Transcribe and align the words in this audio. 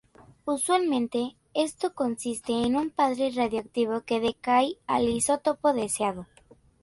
Usualmente, 0.45 1.35
esto 1.53 1.93
consiste 1.93 2.53
en 2.63 2.75
un 2.75 2.89
padre 2.89 3.29
radiactivo 3.35 4.01
que 4.03 4.19
decae 4.19 4.79
al 4.87 5.07
isótopo 5.07 5.73
deseado. 5.73 6.25